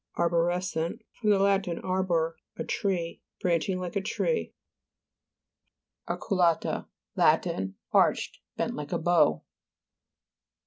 ARBORE'SCEXT 0.15 1.03
fr. 1.11 1.27
lat. 1.27 1.67
arbor, 1.83 2.35
a 2.57 2.63
tree. 2.63 3.21
Branching 3.39 3.77
like 3.79 3.95
a 3.95 4.01
tree. 4.01 4.55
AHCUA'TA 6.07 6.87
Lat. 7.15 7.47
Arched; 7.93 8.39
bent 8.57 8.73
like 8.73 8.91
a 8.91 8.97
bow. 8.97 9.43